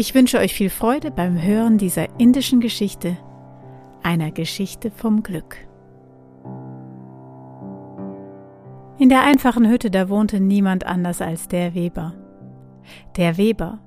Ich 0.00 0.14
wünsche 0.14 0.38
euch 0.38 0.54
viel 0.54 0.70
Freude 0.70 1.10
beim 1.10 1.42
Hören 1.42 1.76
dieser 1.76 2.20
indischen 2.20 2.60
Geschichte, 2.60 3.16
einer 4.00 4.30
Geschichte 4.30 4.92
vom 4.92 5.24
Glück. 5.24 5.56
In 9.00 9.08
der 9.08 9.24
einfachen 9.24 9.68
Hütte, 9.68 9.90
da 9.90 10.08
wohnte 10.08 10.38
niemand 10.38 10.86
anders 10.86 11.20
als 11.20 11.48
der 11.48 11.74
Weber. 11.74 12.14
Der 13.16 13.38
Weber, 13.38 13.80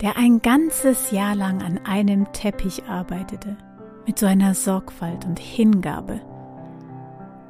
der 0.00 0.16
ein 0.16 0.40
ganzes 0.40 1.10
Jahr 1.10 1.34
lang 1.34 1.62
an 1.62 1.80
einem 1.84 2.30
Teppich 2.32 2.84
arbeitete, 2.84 3.56
mit 4.06 4.20
so 4.20 4.26
einer 4.26 4.54
Sorgfalt 4.54 5.24
und 5.24 5.40
Hingabe. 5.40 6.20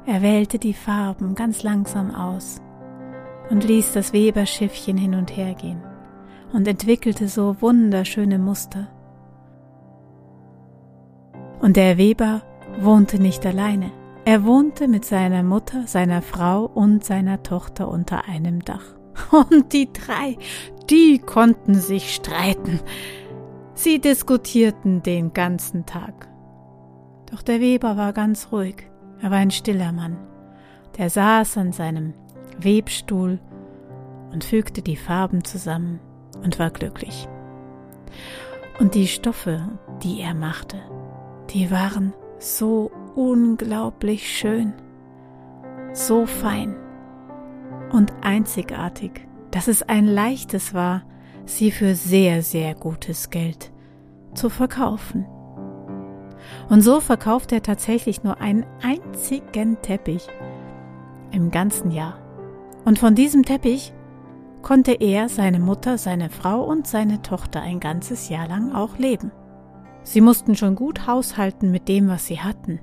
Er 0.07 0.23
wählte 0.23 0.57
die 0.57 0.73
Farben 0.73 1.35
ganz 1.35 1.61
langsam 1.61 2.15
aus 2.15 2.63
und 3.51 3.63
ließ 3.63 3.93
das 3.93 4.11
Weberschiffchen 4.11 4.97
hin 4.97 5.13
und 5.13 5.37
her 5.37 5.53
gehen 5.53 5.83
und 6.55 6.69
entwickelte 6.69 7.27
so 7.27 7.57
wunderschöne 7.59 8.39
Muster. 8.39 8.87
Und 11.59 11.75
der 11.75 11.97
Weber 11.97 12.43
wohnte 12.79 13.19
nicht 13.19 13.45
alleine. 13.45 13.91
Er 14.23 14.45
wohnte 14.45 14.87
mit 14.87 15.03
seiner 15.03 15.43
Mutter, 15.43 15.85
seiner 15.85 16.21
Frau 16.21 16.63
und 16.63 17.03
seiner 17.03 17.43
Tochter 17.43 17.89
unter 17.89 18.29
einem 18.29 18.63
Dach. 18.63 18.85
Und 19.31 19.71
die 19.71 19.91
drei, 19.93 20.37
die 20.89 21.19
konnten 21.19 21.75
sich 21.75 22.13
streiten. 22.13 22.81
Sie 23.73 23.99
diskutierten 23.99 25.03
den 25.03 25.31
ganzen 25.31 25.85
Tag. 25.85 26.27
Doch 27.31 27.41
der 27.41 27.61
Weber 27.61 27.95
war 27.97 28.11
ganz 28.11 28.51
ruhig. 28.51 28.89
Er 29.21 29.31
war 29.31 29.37
ein 29.37 29.51
stiller 29.51 29.91
Mann. 29.91 30.17
Der 30.97 31.09
saß 31.09 31.57
an 31.57 31.71
seinem 31.71 32.13
Webstuhl 32.59 33.39
und 34.33 34.43
fügte 34.43 34.81
die 34.81 34.97
Farben 34.97 35.45
zusammen 35.45 35.99
und 36.45 36.59
war 36.59 36.69
glücklich. 36.69 37.27
Und 38.79 38.95
die 38.95 39.07
Stoffe, 39.07 39.67
die 40.03 40.21
er 40.21 40.33
machte, 40.33 40.77
die 41.49 41.71
waren 41.71 42.13
so 42.39 42.91
unglaublich 43.15 44.29
schön, 44.29 44.73
so 45.93 46.25
fein 46.25 46.75
und 47.91 48.13
einzigartig, 48.21 49.27
dass 49.51 49.67
es 49.67 49.81
ein 49.83 50.05
leichtes 50.05 50.73
war, 50.73 51.03
sie 51.45 51.71
für 51.71 51.95
sehr, 51.95 52.41
sehr 52.43 52.75
gutes 52.75 53.29
Geld 53.29 53.71
zu 54.33 54.49
verkaufen. 54.49 55.25
Und 56.69 56.81
so 56.81 56.99
verkauft 56.99 57.51
er 57.51 57.63
tatsächlich 57.63 58.23
nur 58.23 58.39
einen 58.39 58.65
einzigen 58.83 59.81
Teppich 59.81 60.27
im 61.31 61.49
ganzen 61.49 61.91
Jahr. 61.91 62.19
Und 62.83 62.99
von 62.99 63.15
diesem 63.15 63.43
Teppich 63.43 63.93
konnte 64.65 64.93
er, 64.93 65.29
seine 65.29 65.59
Mutter, 65.59 65.99
seine 65.99 66.31
Frau 66.31 66.63
und 66.63 66.87
seine 66.87 67.21
Tochter 67.21 67.61
ein 67.61 67.79
ganzes 67.79 68.29
Jahr 68.29 68.47
lang 68.47 68.73
auch 68.73 68.97
leben. 68.97 69.31
Sie 70.01 70.21
mussten 70.21 70.55
schon 70.55 70.73
gut 70.75 71.05
haushalten 71.05 71.69
mit 71.69 71.87
dem, 71.87 72.07
was 72.07 72.25
sie 72.25 72.39
hatten, 72.39 72.79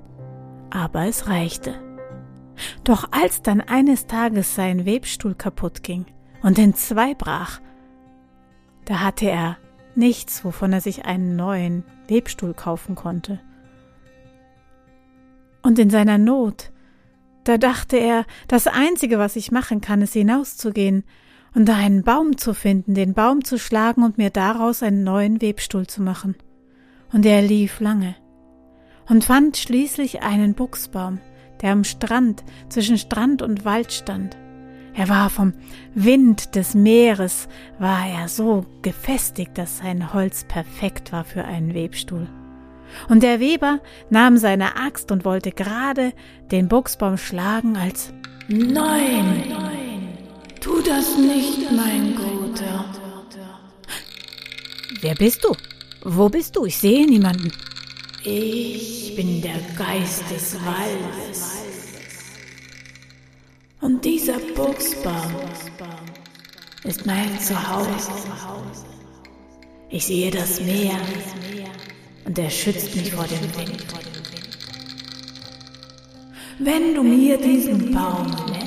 aber 0.69 1.07
es 1.07 1.27
reichte. 1.27 1.75
Doch 2.85 3.09
als 3.11 3.41
dann 3.41 3.59
eines 3.59 4.07
Tages 4.07 4.55
sein 4.55 4.85
Webstuhl 4.85 5.35
kaputt 5.35 5.83
ging 5.83 6.05
und 6.41 6.57
in 6.57 6.73
zwei 6.73 7.15
brach, 7.15 7.59
da 8.85 9.01
hatte 9.01 9.29
er 9.29 9.57
nichts, 9.93 10.45
wovon 10.45 10.71
er 10.71 10.79
sich 10.79 11.03
einen 11.03 11.35
neuen 11.35 11.83
Webstuhl 12.07 12.53
kaufen 12.53 12.95
konnte. 12.95 13.41
Und 15.61 15.77
in 15.79 15.89
seiner 15.89 16.17
Not, 16.17 16.71
da 17.43 17.57
dachte 17.57 17.97
er, 17.97 18.25
das 18.47 18.67
Einzige, 18.67 19.19
was 19.19 19.35
ich 19.35 19.51
machen 19.51 19.81
kann, 19.81 20.01
ist 20.01 20.13
hinauszugehen 20.13 21.03
und 21.55 21.67
da 21.67 21.75
einen 21.75 22.03
Baum 22.03 22.37
zu 22.37 22.53
finden, 22.53 22.95
den 22.95 23.13
Baum 23.13 23.43
zu 23.43 23.57
schlagen 23.57 24.03
und 24.03 24.17
mir 24.17 24.29
daraus 24.29 24.83
einen 24.83 25.03
neuen 25.03 25.41
Webstuhl 25.41 25.87
zu 25.87 26.01
machen. 26.01 26.35
Und 27.11 27.25
er 27.25 27.41
lief 27.41 27.79
lange 27.79 28.15
und 29.09 29.25
fand 29.25 29.57
schließlich 29.57 30.23
einen 30.23 30.53
Buchsbaum, 30.53 31.19
der 31.61 31.71
am 31.71 31.83
Strand 31.83 32.43
zwischen 32.69 32.97
Strand 32.97 33.41
und 33.41 33.65
Wald 33.65 33.91
stand. 33.91 34.37
Er 34.95 35.09
war 35.09 35.29
vom 35.29 35.53
Wind 35.95 36.55
des 36.55 36.75
Meeres, 36.75 37.47
war 37.79 38.07
er 38.07 38.27
so 38.27 38.65
gefestigt, 38.83 39.57
dass 39.57 39.79
sein 39.79 40.13
Holz 40.13 40.43
perfekt 40.43 41.11
war 41.11 41.23
für 41.23 41.45
einen 41.45 41.73
Webstuhl. 41.73 42.27
Und 43.09 43.23
der 43.23 43.39
Weber 43.39 43.79
nahm 44.11 44.37
seine 44.37 44.75
Axt 44.75 45.11
und 45.11 45.25
wollte 45.25 45.51
gerade 45.51 46.13
den 46.51 46.67
Buchsbaum 46.67 47.17
schlagen, 47.17 47.75
als 47.75 48.13
Nein! 48.47 49.72
Tu 50.73 50.81
das 50.81 51.17
nicht, 51.19 51.71
mein 51.71 52.15
Guter. 52.15 52.85
Wer 55.01 55.13
bist 55.13 55.43
du? 55.43 55.55
Wo 56.01 56.29
bist 56.29 56.55
du? 56.55 56.65
Ich 56.65 56.77
sehe 56.77 57.05
niemanden. 57.05 57.51
Ich 58.23 59.15
bin 59.15 59.39
der 59.43 59.59
Geist 59.77 60.23
des 60.31 60.55
Waldes. 60.65 61.51
Und 63.81 64.03
dieser 64.03 64.39
Buchsbaum 64.55 65.33
ist 66.85 67.05
mein 67.05 67.39
Zuhause. 67.39 68.11
Ich 69.91 70.07
sehe 70.07 70.31
das 70.31 70.59
Meer 70.59 70.97
und 72.25 72.39
er 72.39 72.49
schützt 72.49 72.95
mich 72.95 73.11
vor 73.11 73.25
dem 73.25 73.41
Wind. 73.57 73.85
Wenn 76.57 76.95
du 76.95 77.03
mir 77.03 77.37
diesen 77.37 77.91
Baum 77.91 78.31
dann 78.31 78.62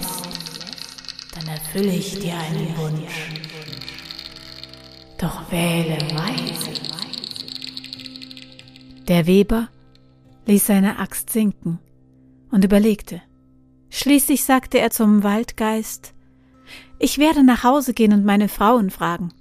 erfülle 1.76 1.94
ich 1.94 2.19
dir 2.19 2.32
einen 2.32 2.76
Wunsch. 2.78 3.32
Doch 5.19 5.50
wähle 5.50 5.98
weise. 6.14 6.70
Der 9.06 9.26
Weber 9.26 9.69
ließ 10.47 10.66
seine 10.66 10.98
Axt 10.98 11.31
sinken 11.31 11.78
und 12.50 12.64
überlegte. 12.64 13.20
Schließlich 13.91 14.44
sagte 14.44 14.78
er 14.78 14.91
zum 14.91 15.22
Waldgeist 15.22 16.14
Ich 16.98 17.19
werde 17.19 17.44
nach 17.44 17.62
Hause 17.62 17.93
gehen 17.93 18.12
und 18.14 18.25
meine 18.25 18.48
Frauen 18.48 18.91
fragen. 18.91 19.32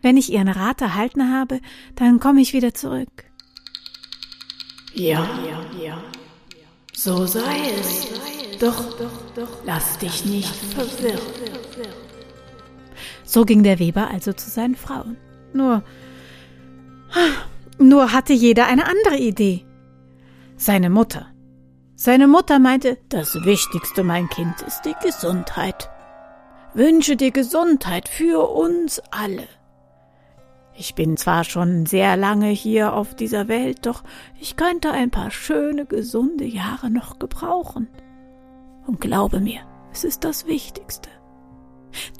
Wenn 0.00 0.16
ich 0.16 0.32
ihren 0.32 0.48
Rat 0.48 0.80
erhalten 0.80 1.32
habe, 1.32 1.60
dann 1.96 2.20
komme 2.20 2.40
ich 2.40 2.52
wieder 2.52 2.72
zurück. 2.74 3.24
Ja, 4.94 5.28
ja, 5.48 5.84
ja. 5.84 6.04
So 6.92 7.26
sei 7.26 7.70
es. 7.80 8.06
Doch, 8.60 8.96
doch, 8.96 9.34
doch, 9.34 9.64
lass 9.64 9.98
dich 9.98 10.24
nicht 10.24 10.54
verwirren. 10.54 11.63
So 13.24 13.44
ging 13.44 13.62
der 13.62 13.78
Weber 13.78 14.08
also 14.10 14.32
zu 14.32 14.50
seinen 14.50 14.76
Frauen. 14.76 15.16
Nur, 15.52 15.82
nur 17.78 18.12
hatte 18.12 18.32
jeder 18.32 18.66
eine 18.66 18.86
andere 18.86 19.16
Idee. 19.16 19.64
Seine 20.56 20.90
Mutter. 20.90 21.26
Seine 21.96 22.26
Mutter 22.26 22.58
meinte, 22.58 22.98
das 23.08 23.44
Wichtigste, 23.44 24.04
mein 24.04 24.28
Kind, 24.28 24.60
ist 24.66 24.82
die 24.82 24.94
Gesundheit. 25.02 25.90
Wünsche 26.74 27.16
dir 27.16 27.30
Gesundheit 27.30 28.08
für 28.08 28.50
uns 28.50 29.00
alle. 29.10 29.46
Ich 30.76 30.96
bin 30.96 31.16
zwar 31.16 31.44
schon 31.44 31.86
sehr 31.86 32.16
lange 32.16 32.48
hier 32.48 32.94
auf 32.94 33.14
dieser 33.14 33.46
Welt, 33.46 33.86
doch 33.86 34.02
ich 34.40 34.56
könnte 34.56 34.90
ein 34.90 35.10
paar 35.10 35.30
schöne, 35.30 35.86
gesunde 35.86 36.44
Jahre 36.44 36.90
noch 36.90 37.20
gebrauchen. 37.20 37.88
Und 38.86 39.00
glaube 39.00 39.40
mir, 39.40 39.60
es 39.92 40.02
ist 40.02 40.24
das 40.24 40.46
Wichtigste. 40.46 41.08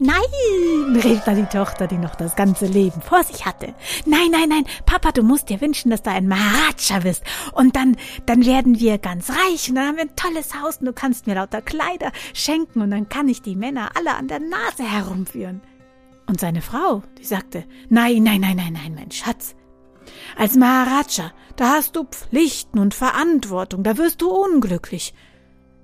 Nein, 0.01 0.97
rief 1.05 1.21
da 1.25 1.35
die 1.35 1.47
Tochter, 1.47 1.87
die 1.87 1.99
noch 1.99 2.17
das 2.17 2.35
ganze 2.35 2.67
Leben 2.67 3.01
vor 3.01 3.23
sich 3.23 3.47
hatte. 3.47 3.75
Nein, 4.07 4.31
nein, 4.33 4.49
nein, 4.49 4.65
Papa, 4.87 5.13
du 5.13 5.23
musst 5.23 5.51
dir 5.51 5.61
wünschen, 5.61 5.91
dass 5.91 6.03
du 6.03 6.11
ein 6.11 6.27
Maharaja 6.27 6.99
bist. 7.03 7.23
Und 7.53 7.77
dann, 7.77 7.97
dann 8.27 8.45
werden 8.45 8.81
wir 8.81 8.99
ganz 8.99 9.31
reich 9.31 9.69
und 9.69 9.77
dann 9.77 9.87
haben 9.87 9.97
wir 9.97 10.05
ein 10.05 10.17
tolles 10.17 10.61
Haus 10.61 10.79
und 10.79 10.87
du 10.87 10.93
kannst 10.93 11.29
mir 11.29 11.37
lauter 11.37 11.63
Kleider 11.63 12.11
schenken 12.33 12.83
und 12.83 12.91
dann 12.91 13.09
kann 13.09 13.29
ich 13.29 13.43
die 13.43 13.55
Männer 13.55 13.91
alle 13.95 14.15
an 14.15 14.27
der 14.27 14.41
Nase 14.41 14.83
herumführen. 14.83 15.61
Und 16.27 16.41
seine 16.41 16.63
Frau, 16.63 17.03
die 17.19 17.25
sagte, 17.25 17.65
nein, 17.89 18.23
nein, 18.25 18.41
nein, 18.41 18.57
nein, 18.57 18.73
nein, 18.73 18.95
mein 18.95 19.13
Schatz. 19.13 19.55
Als 20.37 20.57
Maharaja, 20.57 21.33
da 21.57 21.75
hast 21.75 21.95
du 21.95 22.05
Pflichten 22.05 22.79
und 22.81 22.95
Verantwortung, 22.95 23.85
da 23.85 23.97
wirst 23.97 24.23
du 24.23 24.31
unglücklich. 24.31 25.15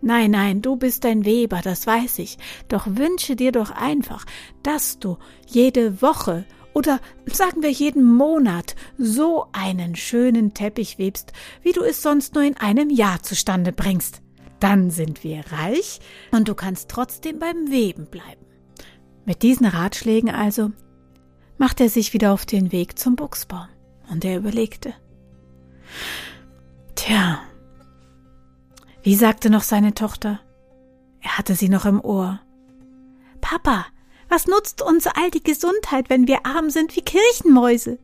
Nein, 0.02 0.31
nein, 0.31 0.62
du 0.62 0.76
bist 0.76 1.05
ein 1.05 1.25
Weber, 1.25 1.61
das 1.62 1.87
weiß 1.87 2.20
ich, 2.20 2.38
doch 2.69 2.87
wünsche 2.87 3.37
dir 3.37 3.52
doch 3.52 3.70
einfach, 3.70 4.25
dass 4.62 4.99
du 4.99 5.19
jede 5.47 6.00
Woche 6.00 6.44
oder 6.73 7.00
sagen 7.26 7.62
wir 7.62 7.70
jeden 7.70 8.05
Monat 8.05 8.76
so 8.97 9.47
einen 9.52 9.97
schönen 9.97 10.55
Teppich 10.55 10.99
webst, 10.99 11.32
wie 11.62 11.73
du 11.73 11.82
es 11.82 12.00
sonst 12.00 12.35
nur 12.35 12.44
in 12.44 12.56
einem 12.56 12.88
Jahr 12.91 13.23
zustande 13.23 13.73
bringst. 13.73 14.23
Dann 14.61 14.91
sind 14.91 15.25
wir 15.25 15.43
reich 15.50 16.00
und 16.31 16.49
du 16.49 16.55
kannst 16.55 16.91
trotzdem 16.91 17.38
beim 17.38 17.70
Weben 17.70 18.06
bleiben. 18.06 18.44
Mit 19.25 19.43
diesen 19.43 19.67
Ratschlägen 19.67 20.31
also 20.31 20.70
machte 21.58 21.85
er 21.85 21.91
sich 21.91 22.14
wieder 22.14 22.32
auf 22.32 22.47
den 22.47 22.73
Weg 22.73 22.99
zum 22.99 23.17
Buchsbaum 23.17 23.69
und 24.11 24.25
er 24.25 24.37
überlegte. 24.37 24.94
Tja, 26.94 27.41
wie 29.02 29.14
sagte 29.14 29.50
noch 29.50 29.62
seine 29.62 29.94
Tochter? 29.94 30.41
Er 31.20 31.38
hatte 31.38 31.55
sie 31.55 31.69
noch 31.69 31.85
im 31.85 32.00
Ohr. 32.00 32.41
Papa, 33.41 33.87
was 34.29 34.47
nutzt 34.47 34.82
uns 34.82 35.06
all 35.06 35.31
die 35.31 35.43
Gesundheit, 35.43 36.11
wenn 36.11 36.26
wir 36.26 36.47
arm 36.47 36.70
sind 36.70 36.94
wie 36.97 37.02
Kirchenmäuse? 37.02 37.99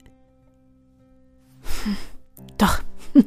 Doch, 2.58 2.80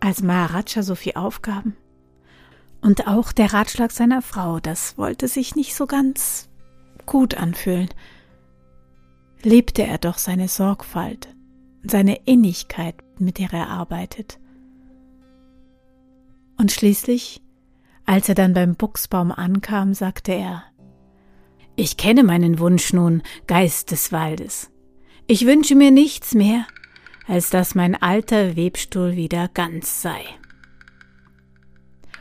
als 0.00 0.22
Maharaja 0.22 0.82
so 0.82 0.94
viel 0.94 1.14
Aufgaben 1.14 1.76
und 2.82 3.06
auch 3.06 3.32
der 3.32 3.52
Ratschlag 3.52 3.92
seiner 3.92 4.20
Frau, 4.20 4.60
das 4.60 4.98
wollte 4.98 5.28
sich 5.28 5.54
nicht 5.54 5.74
so 5.74 5.86
ganz 5.86 6.48
gut 7.06 7.36
anfühlen, 7.36 7.88
lebte 9.42 9.82
er 9.84 9.98
doch 9.98 10.18
seine 10.18 10.48
Sorgfalt, 10.48 11.28
seine 11.84 12.16
Innigkeit, 12.26 12.96
mit 13.18 13.38
der 13.38 13.52
er 13.52 13.68
arbeitet. 13.68 14.38
Und 16.62 16.70
schließlich, 16.70 17.42
als 18.06 18.28
er 18.28 18.36
dann 18.36 18.54
beim 18.54 18.76
Buchsbaum 18.76 19.32
ankam, 19.32 19.94
sagte 19.94 20.30
er, 20.30 20.62
ich 21.74 21.96
kenne 21.96 22.22
meinen 22.22 22.60
Wunsch 22.60 22.92
nun, 22.92 23.24
Geist 23.48 23.90
des 23.90 24.12
Waldes. 24.12 24.70
Ich 25.26 25.44
wünsche 25.44 25.74
mir 25.74 25.90
nichts 25.90 26.34
mehr, 26.34 26.64
als 27.26 27.50
dass 27.50 27.74
mein 27.74 28.00
alter 28.00 28.54
Webstuhl 28.54 29.16
wieder 29.16 29.48
ganz 29.52 30.02
sei. 30.02 30.20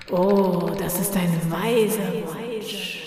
Oh, 0.10 0.72
das 0.76 1.00
ist 1.00 1.16
ein 1.16 1.52
weiser 1.52 2.12
Wunsch. 2.12 2.98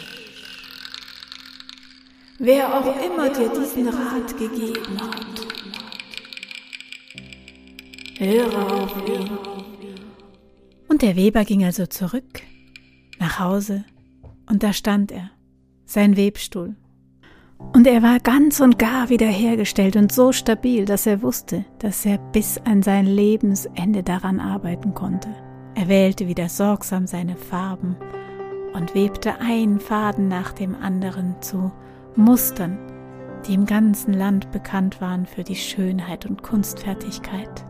Wer 2.39 2.79
auch 2.79 3.05
immer 3.05 3.29
dir 3.31 3.49
diesen 3.49 3.89
Rat 3.89 4.39
gegeben 4.39 5.01
hat, 5.01 5.47
höre 8.21 8.73
auf 8.73 9.09
ihn. 9.09 9.74
Und 10.95 11.03
der 11.03 11.17
Weber 11.17 11.45
ging 11.45 11.65
also 11.65 11.87
zurück 11.87 12.43
nach 13.19 13.41
Hause, 13.41 13.85
und 14.49 14.63
da 14.63 14.73
stand 14.73 15.11
er, 15.11 15.29
sein 15.87 16.17
Webstuhl. 16.17 16.77
Und 17.73 17.89
er 17.89 18.01
war 18.01 18.21
ganz 18.21 18.61
und 18.61 18.79
gar 18.79 19.09
wiederhergestellt 19.09 19.97
und 19.97 20.13
so 20.13 20.31
stabil, 20.31 20.85
dass 20.85 21.05
er 21.07 21.21
wusste, 21.21 21.65
dass 21.81 22.07
er 22.07 22.19
bis 22.19 22.59
an 22.59 22.85
sein 22.85 23.07
Lebensende 23.07 24.05
daran 24.05 24.39
arbeiten 24.39 24.95
konnte. 24.95 25.31
Er 25.75 25.89
wählte 25.89 26.29
wieder 26.29 26.49
sorgsam 26.49 27.09
seine 27.09 27.35
Farben 27.35 27.97
und 28.73 28.95
webte 28.95 29.41
einen 29.41 29.81
Faden 29.81 30.29
nach 30.29 30.53
dem 30.53 30.77
anderen 30.77 31.43
zu 31.43 31.73
Mustern, 32.15 32.79
die 33.49 33.55
im 33.55 33.67
ganzen 33.67 34.15
Land 34.15 34.53
bekannt 34.53 35.01
waren 35.01 35.27
für 35.27 35.43
die 35.43 35.57
Schönheit 35.57 36.25
und 36.25 36.45
Kunstfertigkeit. 36.45 37.67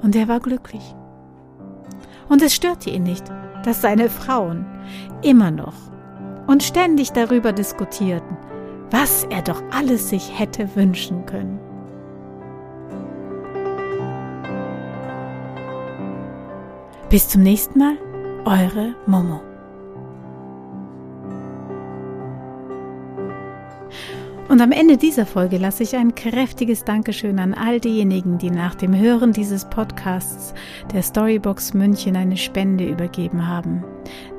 Und 0.00 0.14
er 0.14 0.28
war 0.28 0.38
glücklich. 0.38 0.94
Und 2.28 2.42
es 2.42 2.54
störte 2.54 2.90
ihn 2.90 3.04
nicht, 3.04 3.24
dass 3.64 3.82
seine 3.82 4.08
Frauen 4.08 4.66
immer 5.22 5.50
noch 5.50 5.74
und 6.46 6.62
ständig 6.62 7.12
darüber 7.12 7.52
diskutierten, 7.52 8.36
was 8.90 9.24
er 9.24 9.42
doch 9.42 9.62
alles 9.70 10.08
sich 10.08 10.38
hätte 10.38 10.74
wünschen 10.74 11.26
können. 11.26 11.60
Bis 17.10 17.28
zum 17.28 17.42
nächsten 17.42 17.78
Mal, 17.78 17.96
eure 18.44 18.94
Momo. 19.06 19.47
Und 24.48 24.62
am 24.62 24.72
Ende 24.72 24.96
dieser 24.96 25.26
Folge 25.26 25.58
lasse 25.58 25.82
ich 25.82 25.94
ein 25.94 26.14
kräftiges 26.14 26.84
Dankeschön 26.84 27.38
an 27.38 27.52
all 27.52 27.80
diejenigen, 27.80 28.38
die 28.38 28.50
nach 28.50 28.74
dem 28.74 28.98
Hören 28.98 29.32
dieses 29.32 29.66
Podcasts 29.66 30.54
der 30.92 31.02
Storybox 31.02 31.74
München 31.74 32.16
eine 32.16 32.38
Spende 32.38 32.88
übergeben 32.88 33.46
haben. 33.46 33.84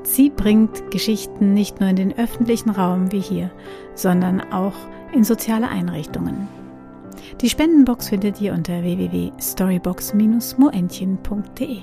Sie 0.01 0.31
bringt 0.31 0.89
Geschichten 0.89 1.53
nicht 1.53 1.79
nur 1.79 1.89
in 1.89 1.95
den 1.95 2.17
öffentlichen 2.17 2.71
Raum 2.71 3.11
wie 3.11 3.19
hier, 3.19 3.51
sondern 3.94 4.41
auch 4.51 4.73
in 5.13 5.23
soziale 5.23 5.69
Einrichtungen. 5.69 6.47
Die 7.41 7.50
Spendenbox 7.50 8.09
findet 8.09 8.41
ihr 8.41 8.53
unter 8.53 8.81
www.storybox-moentchen.de. 8.81 11.77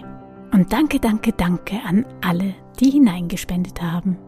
Und 0.52 0.72
danke, 0.72 0.99
danke, 0.99 1.32
danke 1.32 1.76
an 1.87 2.05
alle, 2.22 2.55
die 2.81 2.90
hineingespendet 2.90 3.81
haben. 3.81 4.19